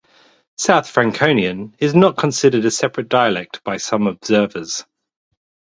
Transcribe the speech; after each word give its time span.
South 0.57 0.89
Franconian 0.89 1.75
is 1.77 1.93
not 1.93 2.17
considered 2.17 2.65
a 2.65 2.71
separate 2.71 3.07
dialect 3.07 3.63
by 3.63 3.77
some 3.77 4.07
observers. 4.07 4.83